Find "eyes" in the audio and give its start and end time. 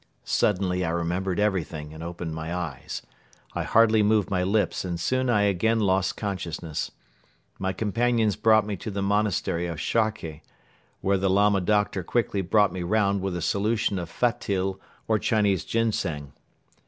2.51-3.03